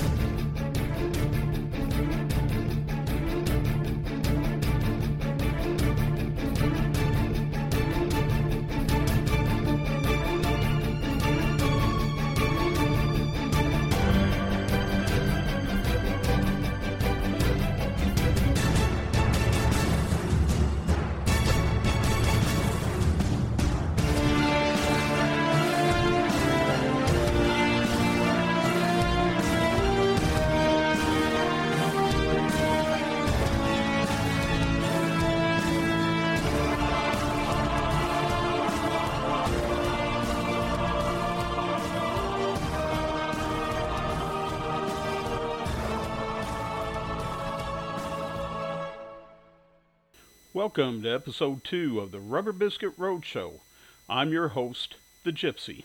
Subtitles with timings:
[50.55, 53.61] Welcome to episode two of the Rubber Biskit Roadshow.
[54.07, 55.85] I'm your host, the Gypsy.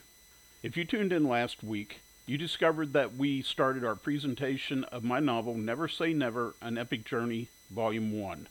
[0.62, 5.22] If you tuned in last week, you discovered that we started our presentation of my
[5.22, 8.50] novel Never Say Never An Epic Journey, Volume 1.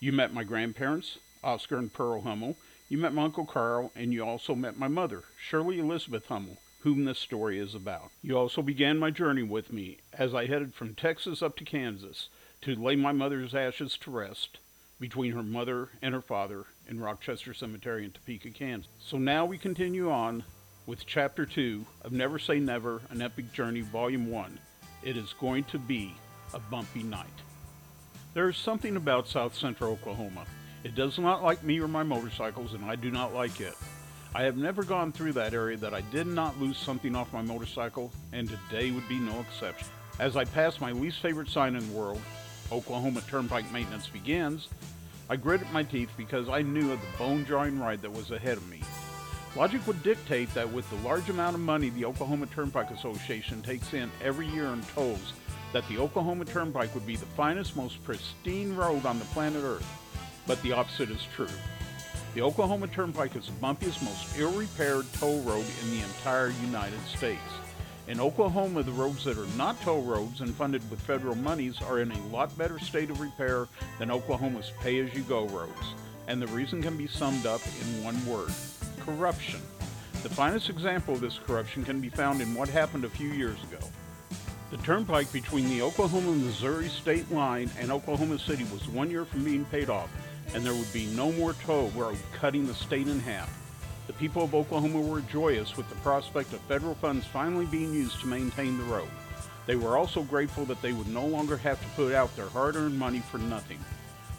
[0.00, 2.56] You met my grandparents, Oscar and Pearl Hummel,
[2.88, 7.04] you met my Uncle Carl, and you also met my mother, Shirley Elizabeth Hummel, whom
[7.04, 8.10] this story is about.
[8.22, 12.30] You also began my journey with me as I headed from Texas up to Kansas
[12.62, 14.56] to lay my mother's ashes to rest
[15.04, 18.90] between her mother and her father in Rochester Cemetery in Topeka, Kansas.
[18.98, 20.42] So now we continue on
[20.86, 24.58] with Chapter 2 of Never Say Never An Epic Journey, Volume 1.
[25.02, 26.14] It is going to be
[26.54, 27.26] a bumpy night.
[28.32, 30.46] There is something about South Central Oklahoma.
[30.84, 33.74] It does not like me or my motorcycles, and I do not like it.
[34.34, 37.42] I have never gone through that area that I did not lose something off my
[37.42, 39.88] motorcycle, and today would be no exception.
[40.18, 42.22] As I pass my least favorite sign in the world,
[42.72, 44.68] Oklahoma Turnpike Maintenance begins,
[45.30, 48.58] I gritted my teeth because I knew of the bone jarring ride that was ahead
[48.58, 48.80] of me.
[49.56, 53.94] Logic would dictate that with the large amount of money the Oklahoma Turnpike Association takes
[53.94, 55.32] in every year in tolls,
[55.72, 59.86] that the Oklahoma Turnpike would be the finest, most pristine road on the planet Earth.
[60.46, 61.48] But the opposite is true.
[62.34, 67.40] The Oklahoma Turnpike is the bumpiest, most ill-repaired toll road in the entire United States.
[68.06, 72.00] In Oklahoma, the roads that are not toll roads and funded with federal monies are
[72.00, 73.66] in a lot better state of repair
[73.98, 75.94] than Oklahoma's pay as you go roads.
[76.28, 78.52] And the reason can be summed up in one word
[79.00, 79.60] corruption.
[80.22, 83.62] The finest example of this corruption can be found in what happened a few years
[83.64, 83.78] ago.
[84.70, 89.44] The turnpike between the Oklahoma Missouri state line and Oklahoma City was one year from
[89.44, 90.10] being paid off,
[90.54, 93.63] and there would be no more toll road cutting the state in half.
[94.06, 98.20] The people of Oklahoma were joyous with the prospect of federal funds finally being used
[98.20, 99.08] to maintain the road.
[99.66, 102.76] They were also grateful that they would no longer have to put out their hard
[102.76, 103.78] earned money for nothing.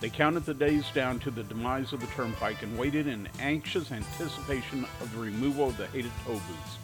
[0.02, 3.92] They counted the days down to the demise of the turnpike and waited in anxious
[3.92, 6.78] anticipation of the removal of the hated toll booths.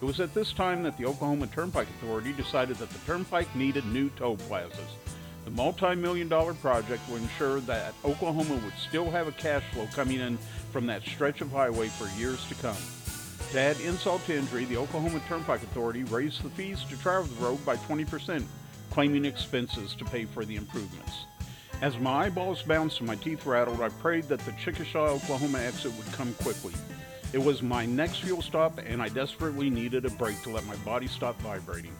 [0.00, 3.84] It was at this time that the Oklahoma Turnpike Authority decided that the turnpike needed
[3.86, 4.78] new toll plazas.
[5.48, 9.88] The multi million dollar project would ensure that Oklahoma would still have a cash flow
[9.94, 10.36] coming in
[10.72, 12.76] from that stretch of highway for years to come.
[13.52, 17.42] To add insult to injury, the Oklahoma Turnpike Authority raised the fees to travel the
[17.42, 18.44] road by 20%,
[18.90, 21.24] claiming expenses to pay for the improvements.
[21.80, 25.96] As my eyeballs bounced and my teeth rattled, I prayed that the Chickasha, Oklahoma exit
[25.96, 26.74] would come quickly.
[27.32, 30.76] It was my next fuel stop, and I desperately needed a break to let my
[30.76, 31.96] body stop vibrating.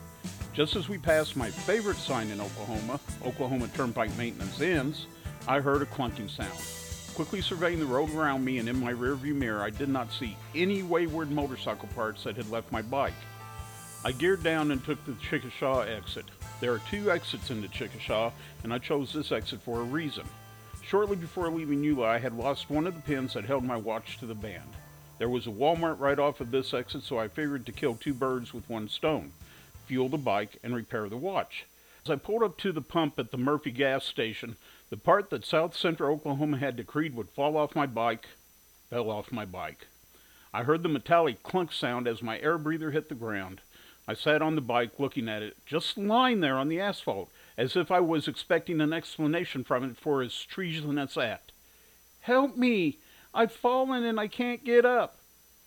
[0.53, 5.05] Just as we passed my favorite sign in Oklahoma, Oklahoma Turnpike Maintenance Ends,
[5.47, 6.59] I heard a clunking sound.
[7.13, 10.35] Quickly surveying the road around me and in my rearview mirror, I did not see
[10.55, 13.13] any wayward motorcycle parts that had left my bike.
[14.03, 16.25] I geared down and took the Chickasha exit.
[16.59, 18.31] There are two exits into Chickasha,
[18.63, 20.25] and I chose this exit for a reason.
[20.81, 24.17] Shortly before leaving Eula, I had lost one of the pins that held my watch
[24.17, 24.69] to the band.
[25.19, 28.13] There was a Walmart right off of this exit, so I figured to kill two
[28.13, 29.31] birds with one stone
[29.89, 31.65] fuel the bike, and repair the watch.
[32.05, 34.55] As I pulled up to the pump at the Murphy gas station,
[34.91, 38.27] the part that South Central Oklahoma had decreed would fall off my bike
[38.89, 39.87] fell off my bike.
[40.53, 43.61] I heard the metallic clunk sound as my air breather hit the ground.
[44.07, 47.75] I sat on the bike looking at it, just lying there on the asphalt, as
[47.75, 51.51] if I was expecting an explanation from it for its treasonous act.
[52.21, 52.97] Help me!
[53.33, 55.18] I've fallen and I can't get up.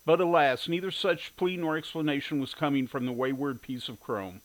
[0.05, 4.41] But alas, neither such plea nor explanation was coming from the wayward piece of chrome.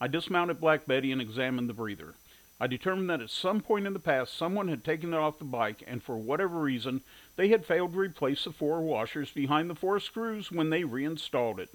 [0.00, 2.14] I dismounted Black Betty and examined the breather.
[2.60, 5.44] I determined that at some point in the past someone had taken it off the
[5.44, 7.02] bike, and for whatever reason,
[7.36, 11.60] they had failed to replace the four washers behind the four screws when they reinstalled
[11.60, 11.70] it.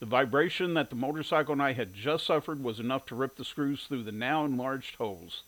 [0.00, 3.44] The vibration that the motorcycle and I had just suffered was enough to rip the
[3.44, 5.44] screws through the now enlarged holes.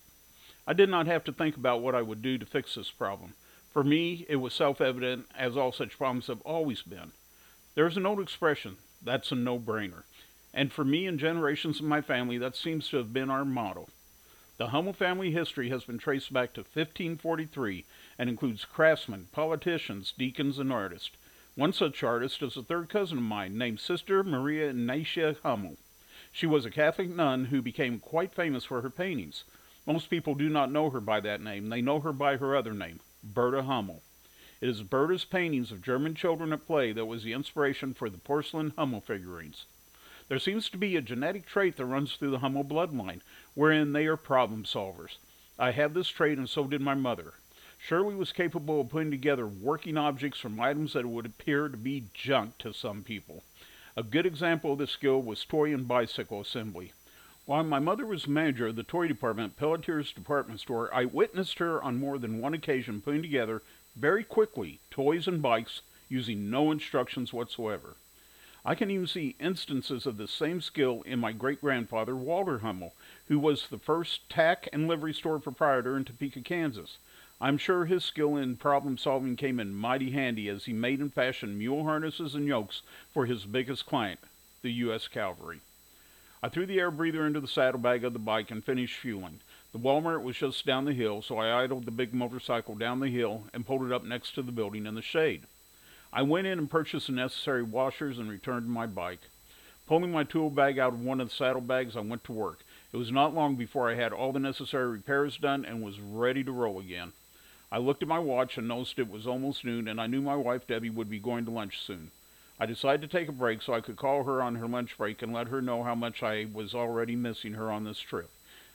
[0.68, 3.34] I did not have to think about what I would do to fix this problem.
[3.72, 7.12] For me, it was self evident, as all such problems have always been.
[7.74, 10.04] There is an old expression that's a no brainer.
[10.54, 13.88] And for me and generations of my family, that seems to have been our motto.
[14.56, 17.84] The Hummel family history has been traced back to 1543
[18.18, 21.10] and includes craftsmen, politicians, deacons, and artists.
[21.54, 25.76] One such artist is a third cousin of mine named Sister Maria Ignatia Hummel.
[26.32, 29.44] She was a Catholic nun who became quite famous for her paintings.
[29.86, 31.68] Most people do not know her by that name.
[31.68, 34.02] They know her by her other name, Berta Hummel.
[34.60, 38.18] It is Berta's paintings of German children at play that was the inspiration for the
[38.18, 39.66] porcelain Hummel figurines.
[40.28, 43.20] There seems to be a genetic trait that runs through the Hummel bloodline,
[43.54, 45.16] wherein they are problem solvers.
[45.58, 47.34] I have this trait, and so did my mother.
[47.78, 52.04] Shirley was capable of putting together working objects from items that would appear to be
[52.12, 53.44] junk to some people.
[53.96, 56.92] A good example of this skill was toy and bicycle assembly.
[57.48, 61.60] While my mother was manager of the toy department at Pelletier's department store, I witnessed
[61.60, 63.62] her on more than one occasion putting together,
[63.96, 65.80] very quickly, toys and bikes
[66.10, 67.96] using no instructions whatsoever.
[68.66, 72.92] I can even see instances of the same skill in my great grandfather, Walter Hummel,
[73.28, 76.98] who was the first tack and livery store proprietor in Topeka, Kansas.
[77.40, 81.14] I'm sure his skill in problem solving came in mighty handy as he made and
[81.14, 82.82] fashioned mule harnesses and yokes
[83.14, 84.20] for his biggest client,
[84.60, 85.08] the U.S.
[85.08, 85.60] Cavalry.
[86.40, 89.40] I threw the air breather into the saddlebag of the bike and finished fueling.
[89.72, 93.08] The Walmart was just down the hill, so I idled the big motorcycle down the
[93.08, 95.42] hill and pulled it up next to the building in the shade.
[96.12, 99.20] I went in and purchased the necessary washers and returned to my bike.
[99.86, 102.60] Pulling my tool bag out of one of the saddlebags, I went to work.
[102.92, 106.44] It was not long before I had all the necessary repairs done and was ready
[106.44, 107.12] to roll again.
[107.72, 110.36] I looked at my watch and noticed it was almost noon, and I knew my
[110.36, 112.10] wife Debbie would be going to lunch soon.
[112.60, 115.22] I decided to take a break so I could call her on her lunch break
[115.22, 118.30] and let her know how much I was already missing her on this trip.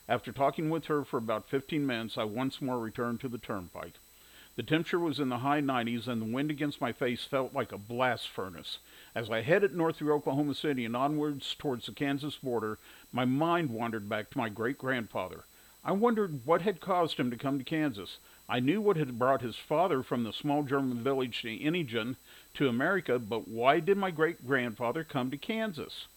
[0.08, 3.94] After talking with her for about 15 minutes, I once more returned to the turnpike.
[4.56, 7.72] The temperature was in the high 90s, and the wind against my face felt like
[7.72, 8.78] a blast furnace.
[9.16, 12.78] As I headed north through Oklahoma City and onwards towards the Kansas border,
[13.12, 15.44] my mind wandered back to my great grandfather.
[15.86, 18.18] I wondered what had caused him to come to Kansas.
[18.48, 22.16] I knew what had brought his father from the small German village to Inigen
[22.54, 26.08] to America, but why did my great grandfather come to Kansas?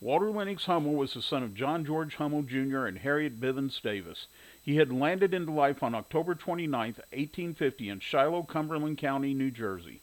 [0.00, 2.86] Walter Lennox Hummel was the son of John George Hummel Jr.
[2.86, 4.26] and Harriet Bivens Davis.
[4.64, 10.00] He had landed into life on October 29, 1850, in Shiloh, Cumberland County, New Jersey.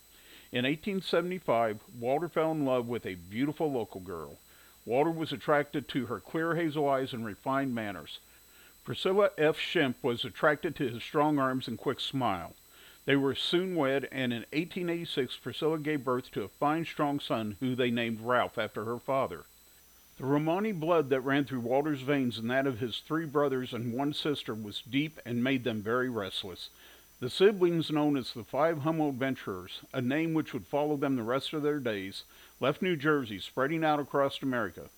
[0.52, 4.38] In 1875, Walter fell in love with a beautiful local girl.
[4.86, 8.20] Walter was attracted to her clear hazel eyes and refined manners.
[8.86, 9.58] Priscilla F.
[9.58, 12.54] Shemp was attracted to his strong arms and quick smile.
[13.06, 17.58] They were soon wed, and in 1886 Priscilla gave birth to a fine, strong son
[17.60, 19.46] who they named Ralph after her father.
[20.20, 23.92] The Romani blood that ran through Walter's veins and that of his three brothers and
[23.92, 26.70] one sister was deep and made them very restless.
[27.20, 31.24] The siblings known as the Five Hummel Adventurers, a name which would follow them the
[31.24, 32.24] rest of their days,
[32.60, 34.92] left New Jersey, spreading out across America.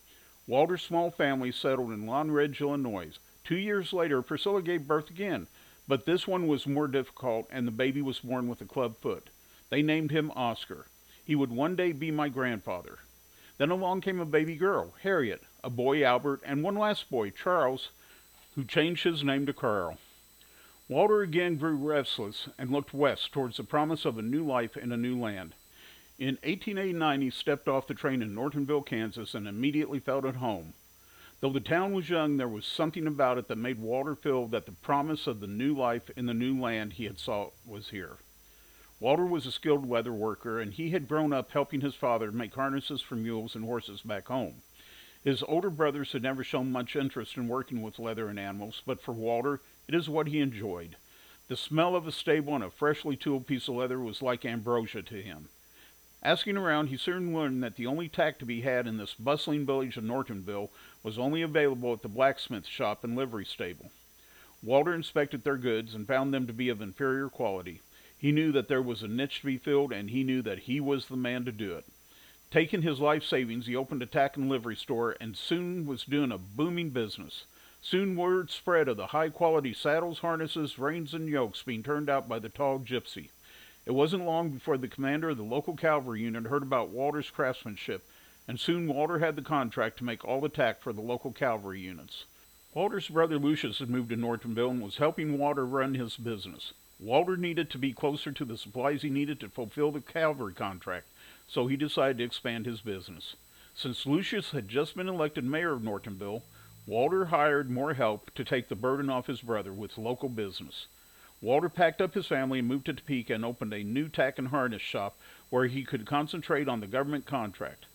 [0.45, 3.17] Walter's small family settled in Long Ridge, Illinois.
[3.47, 5.47] Two years later, Priscilla gave birth again,
[5.87, 9.29] but this one was more difficult, and the baby was born with a club foot.
[9.69, 10.87] They named him Oscar.
[11.23, 12.99] He would one day be my grandfather.
[13.57, 17.87] Then along came a baby girl, Harriet, a boy, Albert, and one last boy, Charles,
[18.55, 19.97] who changed his name to Carl.
[20.89, 24.91] Walter again grew restless and looked west towards the promise of a new life in
[24.91, 25.53] a new land.
[26.19, 30.73] In 1889, he stepped off the train in Nortonville, Kansas, and immediately felt at home.
[31.39, 34.65] Though the town was young, there was something about it that made Walter feel that
[34.65, 38.17] the promise of the new life in the new land he had sought was here.
[38.99, 42.55] Walter was a skilled leather worker, and he had grown up helping his father make
[42.55, 44.63] harnesses for mules and horses back home.
[45.23, 49.01] His older brothers had never shown much interest in working with leather and animals, but
[49.01, 50.95] for Walter, it is what he enjoyed.
[51.49, 55.03] The smell of a stable and a freshly tooled piece of leather was like ambrosia
[55.03, 55.49] to him.
[56.23, 59.65] Asking around, he soon learned that the only tack to be had in this bustling
[59.65, 60.71] village of Nortonville
[61.03, 63.91] was only available at the blacksmith shop and livery stable.
[64.63, 67.81] Walter inspected their goods and found them to be of inferior quality.
[68.17, 70.79] He knew that there was a niche to be filled, and he knew that he
[70.79, 71.85] was the man to do it.
[72.49, 76.31] Taking his life savings, he opened a tack and livery store and soon was doing
[76.31, 77.45] a booming business.
[77.81, 82.27] Soon word spread of the high quality saddles, harnesses, reins, and yokes being turned out
[82.27, 83.29] by the tall gypsy.
[83.87, 88.03] It wasn't long before the commander of the local cavalry unit heard about Walter's craftsmanship,
[88.45, 91.79] and soon Walter had the contract to make all the tack for the local cavalry
[91.79, 92.25] units.
[92.73, 96.73] Walter's brother Lucius had moved to Nortonville and was helping Walter run his business.
[96.99, 101.07] Walter needed to be closer to the supplies he needed to fulfill the cavalry contract,
[101.47, 103.37] so he decided to expand his business.
[103.73, 106.43] Since Lucius had just been elected mayor of Nortonville,
[106.85, 110.87] Walter hired more help to take the burden off his brother with local business.
[111.39, 114.47] Walter packed up his family and moved to Topeka and opened a new tack and
[114.47, 115.17] harness shop
[115.49, 117.85] where he could concentrate on the government contract.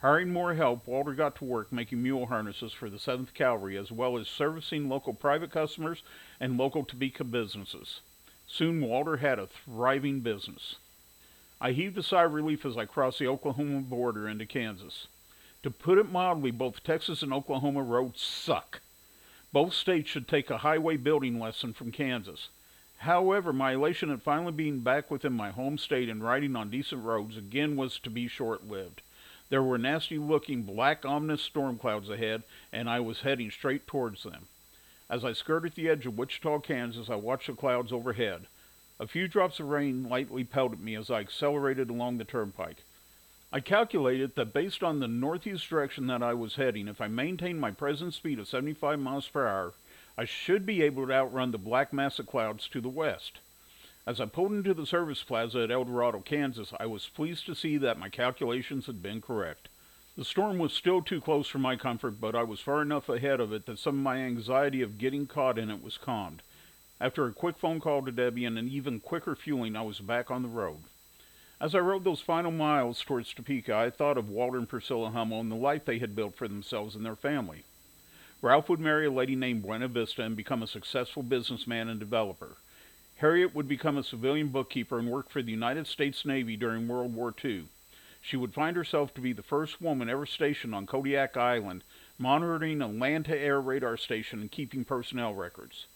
[0.00, 3.92] Hiring more help, Walter got to work making mule harnesses for the 7th Cavalry as
[3.92, 6.02] well as servicing local private customers
[6.40, 8.00] and local Topeka businesses.
[8.48, 10.76] Soon Walter had a thriving business.
[11.60, 15.06] I heaved a sigh of relief as I crossed the Oklahoma border into Kansas.
[15.62, 18.80] To put it mildly, both Texas and Oklahoma roads suck.
[19.52, 22.48] Both states should take a highway building lesson from Kansas.
[22.98, 27.04] However, my elation at finally being back within my home state and riding on decent
[27.04, 29.02] roads again was to be short lived.
[29.50, 34.24] There were nasty looking black ominous storm clouds ahead, and I was heading straight towards
[34.24, 34.46] them.
[35.08, 38.46] As I skirted the edge of Wichita, Kansas, I watched the clouds overhead.
[39.00, 42.82] A few drops of rain lightly pelted me as I accelerated along the turnpike.
[43.50, 47.60] I calculated that based on the northeast direction that I was heading, if I maintained
[47.60, 49.72] my present speed of 75 miles per hour,
[50.18, 53.38] I should be able to outrun the black mass of clouds to the west.
[54.04, 57.54] As I pulled into the service plaza at El Dorado, Kansas, I was pleased to
[57.54, 59.68] see that my calculations had been correct.
[60.16, 63.38] The storm was still too close for my comfort, but I was far enough ahead
[63.38, 66.42] of it that some of my anxiety of getting caught in it was calmed.
[67.00, 70.32] After a quick phone call to Debbie and an even quicker fueling, I was back
[70.32, 70.78] on the road.
[71.60, 75.38] As I rode those final miles towards Topeka, I thought of Walter and Priscilla Hummel
[75.38, 77.62] and the life they had built for themselves and their family.
[78.40, 82.56] Ralph would marry a lady named Buena Vista and become a successful businessman and developer.
[83.16, 87.16] Harriet would become a civilian bookkeeper and work for the United States Navy during World
[87.16, 87.64] War II.
[88.22, 91.82] She would find herself to be the first woman ever stationed on Kodiak Island,
[92.16, 95.86] monitoring a land to air radar station and keeping personnel records.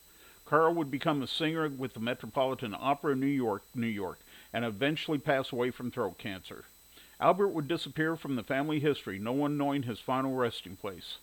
[0.45, 4.19] Carl would become a singer with the Metropolitan Opera New York, New York,
[4.53, 6.65] and eventually pass away from throat cancer.
[7.21, 11.19] Albert would disappear from the family history, no one knowing his final resting place.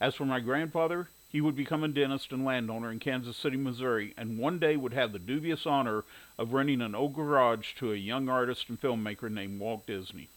[0.00, 4.14] As for my grandfather, he would become a dentist and landowner in Kansas City, Missouri,
[4.16, 6.04] and one day would have the dubious honor
[6.38, 10.28] of renting an old garage to a young artist and filmmaker named Walt Disney.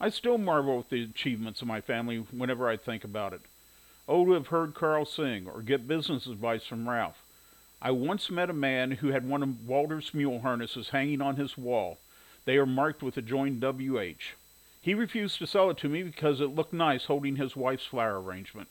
[0.00, 3.40] I still marvel at the achievements of my family whenever I think about it.
[4.06, 7.20] Oh, to have heard Carl sing or get business advice from Ralph.
[7.82, 11.58] I once met a man who had one of Walter's mule harnesses hanging on his
[11.58, 11.98] wall.
[12.44, 14.34] They are marked with a joined WH.
[14.80, 18.20] He refused to sell it to me because it looked nice holding his wife's flower
[18.20, 18.68] arrangement.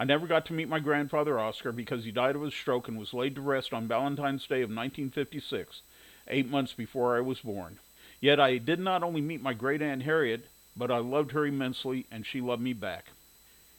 [0.00, 2.96] I never got to meet my grandfather Oscar because he died of a stroke and
[2.96, 5.82] was laid to rest on Valentine's Day of 1956,
[6.28, 7.80] eight months before I was born.
[8.20, 12.06] Yet I did not only meet my great aunt Harriet, but I loved her immensely
[12.12, 13.06] and she loved me back.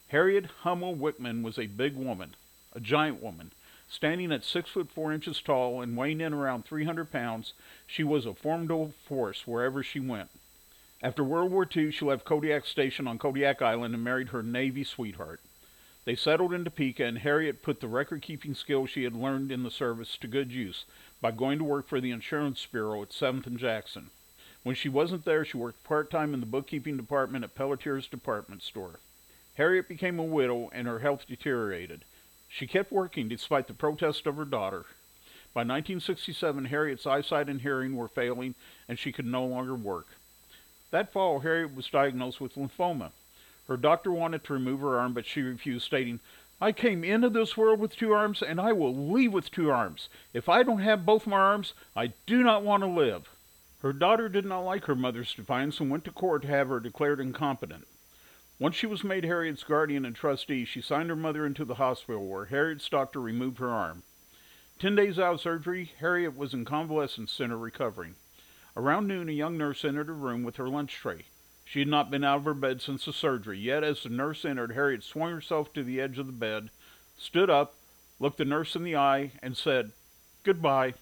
[0.08, 2.34] Harriet Hummel Wickman was a big woman,
[2.74, 3.52] a giant woman.
[3.88, 7.54] Standing at six foot four inches tall and weighing in around 300 pounds,
[7.86, 10.28] she was a formidable force wherever she went.
[11.02, 14.84] After World War II, she left Kodiak Station on Kodiak Island and married her Navy
[14.84, 15.40] sweetheart.
[16.04, 19.62] They settled in Topeka, and Harriet put the record keeping skills she had learned in
[19.62, 20.84] the service to good use
[21.20, 24.10] by going to work for the insurance bureau at 7th and Jackson.
[24.62, 28.62] When she wasn't there, she worked part time in the bookkeeping department at Pelletier's department
[28.62, 29.00] store.
[29.54, 32.04] Harriet became a widow, and her health deteriorated.
[32.48, 34.86] She kept working despite the protest of her daughter.
[35.52, 38.54] By 1967, Harriet's eyesight and hearing were failing,
[38.88, 40.06] and she could no longer work.
[40.90, 43.12] That fall, Harriet was diagnosed with lymphoma.
[43.70, 46.18] Her doctor wanted to remove her arm, but she refused, stating,
[46.60, 50.08] I came into this world with two arms, and I will leave with two arms.
[50.34, 53.28] If I don't have both my arms, I do not want to live.
[53.82, 56.80] Her daughter did not like her mother's defiance and went to court to have her
[56.80, 57.86] declared incompetent.
[58.58, 62.26] Once she was made Harriet's guardian and trustee, she signed her mother into the hospital
[62.26, 64.02] where Harriet's doctor removed her arm.
[64.80, 68.16] Ten days out of surgery, Harriet was in convalescence center recovering.
[68.76, 71.26] Around noon, a young nurse entered her room with her lunch tray.
[71.70, 74.44] She had not been out of her bed since the surgery, yet as the nurse
[74.44, 76.70] entered, Harriet swung herself to the edge of the bed,
[77.16, 77.76] stood up,
[78.18, 79.92] looked the nurse in the eye, and said,
[80.42, 80.94] Goodbye.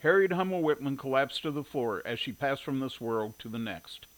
[0.00, 3.56] Harriet Hummel Wickman collapsed to the floor as she passed from this world to the
[3.56, 4.08] next.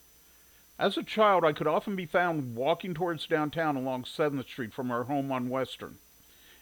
[0.78, 4.90] As a child, I could often be found walking towards downtown along 7th Street from
[4.90, 5.98] our home on Western.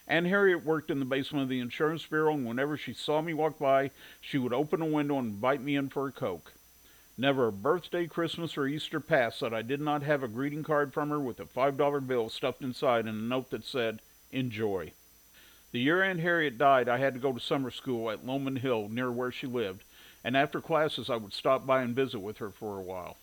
[0.09, 3.33] Aunt Harriet worked in the basement of the insurance bureau, and whenever she saw me
[3.33, 6.51] walk by, she would open a window and invite me in for a Coke.
[7.17, 10.93] Never a birthday, Christmas, or Easter passed that I did not have a greeting card
[10.93, 14.01] from her with a $5 bill stuffed inside and a note that said,
[14.33, 14.91] Enjoy.
[15.71, 18.89] The year Aunt Harriet died, I had to go to summer school at Lowman Hill,
[18.89, 19.85] near where she lived,
[20.25, 23.15] and after classes I would stop by and visit with her for a while.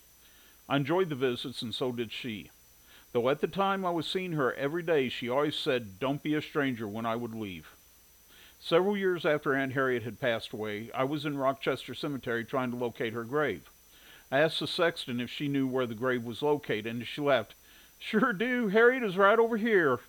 [0.67, 2.49] I enjoyed the visits, and so did she.
[3.11, 6.33] Though at the time I was seeing her every day, she always said, Don't be
[6.33, 7.75] a stranger when I would leave.
[8.59, 12.77] Several years after Aunt Harriet had passed away, I was in Rochester Cemetery trying to
[12.77, 13.69] locate her grave.
[14.33, 17.53] I asked the sexton if she knew where the grave was located, and she laughed.
[17.99, 18.67] Sure do.
[18.69, 19.99] Harriet is right over here.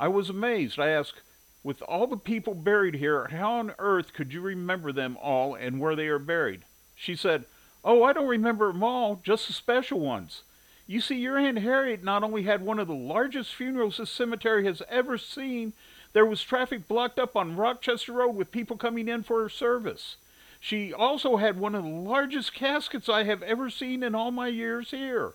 [0.00, 0.80] I was amazed.
[0.80, 1.22] I asked,
[1.62, 5.78] with all the people buried here, how on earth could you remember them all and
[5.78, 6.62] where they are buried?
[6.96, 7.44] She said,
[7.84, 10.42] Oh, I don't remember them all, just the special ones.
[10.88, 14.64] You see, your Aunt Harriet not only had one of the largest funerals this cemetery
[14.64, 15.74] has ever seen,
[16.12, 20.16] there was traffic blocked up on Rochester Road with people coming in for her service.
[20.60, 24.48] She also had one of the largest caskets I have ever seen in all my
[24.48, 25.32] years here.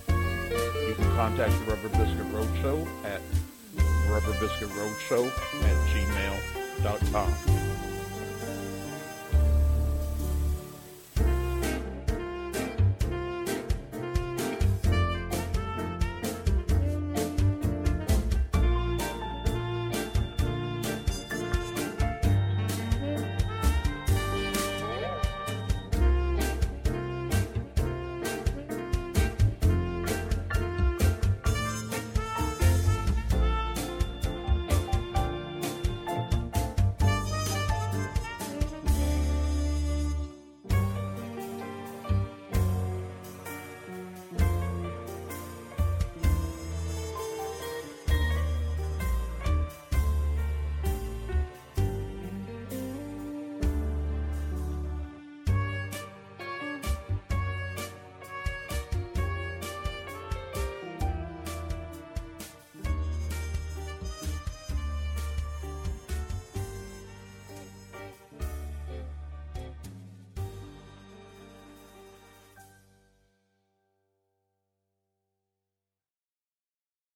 [0.09, 3.21] You can contact the Rubber Biskit Roadshow at
[4.09, 5.25] rubberbiskitroadshow
[5.63, 7.78] at gmail.com.